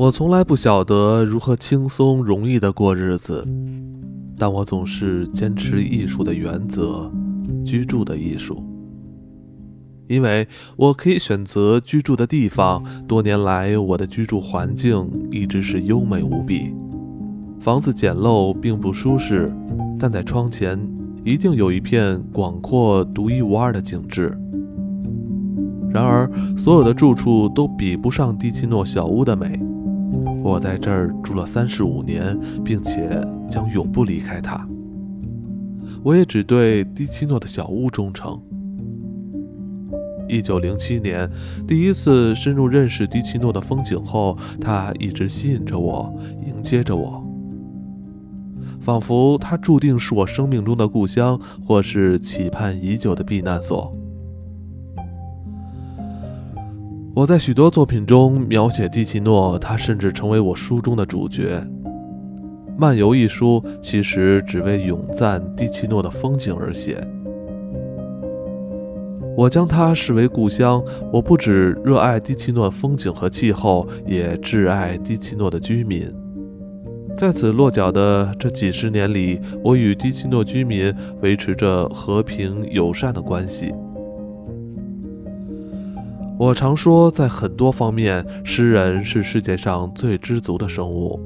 [0.00, 3.46] 我从来不晓得如何轻松容易地过日子，
[4.38, 7.12] 但我总是坚持艺术的原则，
[7.62, 8.64] 居住的艺术。
[10.08, 10.48] 因为
[10.78, 16.74] 我可以选择居住的地方，多年来我的居住环境一直是优美无比。
[17.60, 19.52] 房子简陋并不舒适，
[19.98, 20.80] 但在窗前
[21.26, 24.34] 一定有一片广阔、独一无二的景致。
[25.90, 29.60] 然而，所有的住处都比不上蒂奇诺小屋的美。
[30.42, 33.08] 我在这儿住了三十五年，并且
[33.48, 34.66] 将永不离开它。
[36.02, 38.40] 我也只对迪奇诺的小屋忠诚。
[40.28, 41.28] 一九零七年，
[41.66, 46.14] 第一次深入认识迪奇诺的风景后，他一直吸引着我，
[46.46, 47.22] 迎接着我，
[48.80, 53.92] 仿佛他注定是我生命中的故乡，或是期盼已久的避难所。
[57.12, 61.60] 我在许多作品中描写蒂奇诺，他甚至成为我书中的主角。
[62.78, 67.04] 《漫游》一书其实只为咏赞蒂奇诺的风景而写。
[69.36, 70.82] 我将它视为故乡。
[71.12, 76.08] 我不止热爱蒂奇诺风景和气候，也挚爱蒂奇诺的居民。
[77.16, 83.74] 在此落脚的这几十年里，我与蒂奇诺居民维持着和平友善的关系。
[86.40, 91.20] 我常说，在很多方面，诗人是世界上最知足的生物；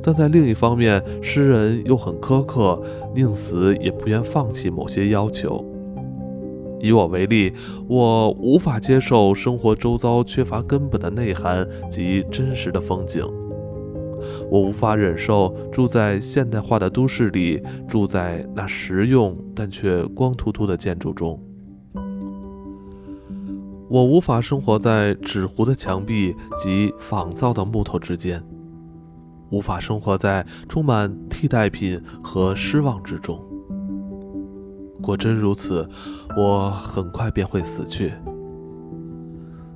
[0.00, 2.80] 但在另一方面，诗人又很苛刻，
[3.12, 5.64] 宁死也不愿放弃某些要求。
[6.80, 7.54] 以我为例，
[7.88, 13.24] 我无法接受生活周遭缺乏根本的内涵及真实的风景；
[14.48, 21.36] 我无法忍受住在现代化的都市里，住在那实用但却光秃秃的建筑中。
[23.88, 28.42] 我无法生活在纸糊的墙壁及仿造的木头之间，
[29.50, 33.40] 无法生活在充满替代品和失望之中。
[35.00, 35.88] 果真如此，
[36.36, 38.12] 我很快便会死去。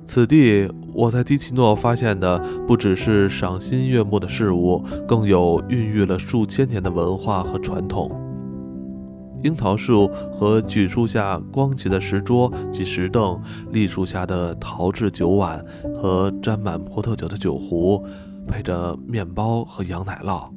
[0.05, 8.11] 此地，我在迪奇诺发现的不只是赏心悦目的事物，更有孕育了数千年的文化和传统。
[9.43, 13.41] 樱桃树和榉树下光洁的石桌及石凳，
[13.71, 15.63] 栗树下的陶制酒碗
[15.95, 18.05] 和沾满葡萄酒的酒壶，
[18.47, 20.49] 配着面包和羊奶酪。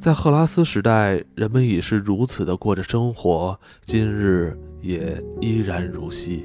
[0.00, 6.44] 在赫拉斯时代，人们已是如此的过着生活，今日也依然如昔。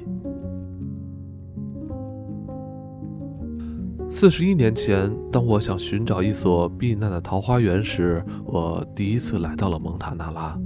[4.12, 10.58] 四十一年前，当我想寻找一所避难的桃花源时，我第一次来到了蒙塔纳拉，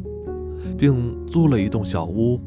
[0.78, 2.40] 并租了一栋小屋。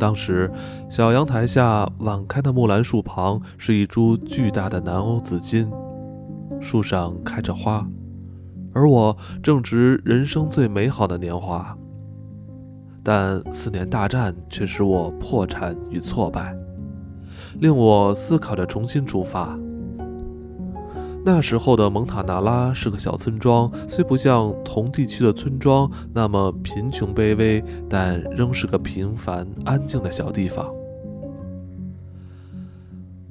[0.00, 0.50] 当时，
[0.90, 5.70] 小阳台下晚开的木兰树旁是一株巨大的南欧紫金，
[6.60, 7.88] 树上开着花，
[8.74, 11.74] 而我正值人生最美好的年华。
[13.02, 16.54] 但四年大战却使我破产与挫败，
[17.60, 19.56] 令我思考着重新出发。
[21.22, 30.66] 那时候的蒙塔纳拉是个小村庄，虽不像同地区的村庄那么贫穷卑微，但仍是个平凡安静的小地方。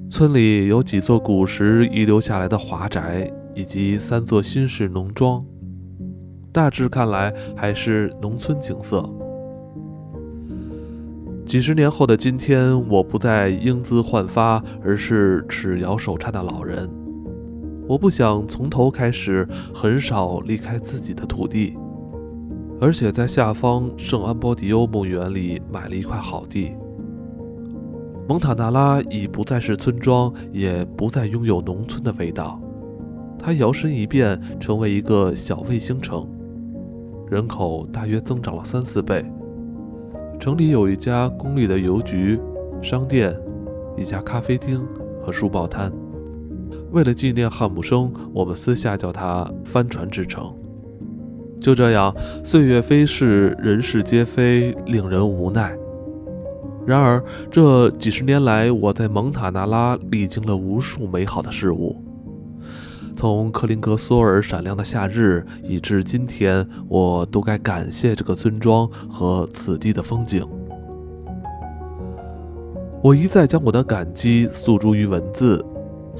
[0.08, 5.44] 村里有几座古时遗留下来的华宅，以及三座新式农庄，
[6.52, 9.08] 大致看来还是农村景色。
[11.44, 16.88] 几十年后的今天，我不再英姿焕发，而是齿摇手颤的老人。
[17.90, 21.76] 我不想从头开始，很少离开自己的土地，
[22.80, 26.70] 而且在下方圣安波迪欧墓园里买了一块好地。
[28.28, 32.60] 蒙塔纳拉已不再是村庄，也不再拥有农村的味道，
[33.36, 36.24] 它摇身一变成为一个小卫星城，
[37.28, 39.24] 人口大约增长了三四倍。
[40.38, 42.38] 城里有一家公立的邮局、
[42.80, 43.36] 商店、
[43.98, 44.86] 一家咖啡厅
[45.20, 45.92] 和书报摊。
[46.92, 50.52] 为了纪念汉姆生，我们私下叫它“帆船之城”。
[51.60, 55.76] 就这样，岁月飞逝，人事皆非，令人无奈。
[56.86, 62.02] 然而，这几十年来，我在蒙塔纳拉历经了无数美好的事物，
[63.14, 70.44] 从克林格索尔闪亮的夏日，以至今天，我都该感谢这个村庄和此地的风景。
[73.02, 75.64] 我一再将我的感激诉诸于文字。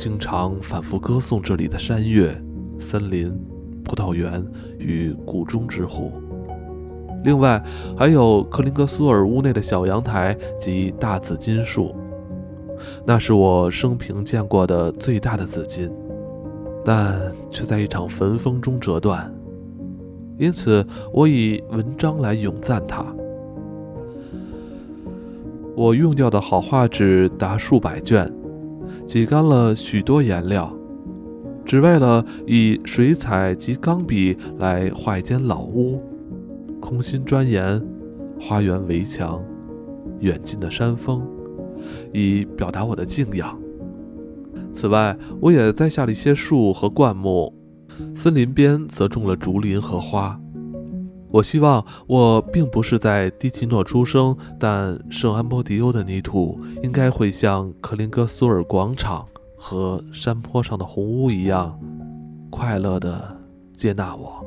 [0.00, 2.35] 经常反复歌颂这里的山岳、
[2.79, 3.38] 森林、
[3.85, 4.43] 葡萄园
[4.79, 6.11] 与谷中之湖，
[7.23, 7.62] 另外
[7.99, 11.94] 还有克林格苏尔屋内的小阳台及大紫金树。
[13.05, 15.93] 那是我生平见过的最大的紫金，
[16.82, 17.20] 但
[17.50, 19.31] 却在一场焚风中折断。
[20.38, 20.82] 因此，
[21.12, 23.05] 我以文章来咏赞它。
[25.76, 28.32] 我用掉的好画纸达数百卷，
[29.11, 30.73] 挤干了许多颜料，
[31.65, 36.01] 只为了以水彩及钢笔来画一间老屋，
[36.81, 37.85] 空心砖岩、
[38.41, 39.43] 花园围墙、
[40.21, 41.21] 远近的山峰，
[42.12, 43.59] 以表达我的敬仰。
[44.73, 47.53] 此外，我也栽下了一些树和灌木，
[48.15, 50.41] 森林边则种了竹林和花。
[51.31, 61.79] 我希望我并不是在迪奇诺出生，但圣安波迪欧的泥土应该会像克林格苏尔广场和山坡上的红屋一样，
[62.50, 63.37] 快乐地
[63.75, 64.44] 接纳我。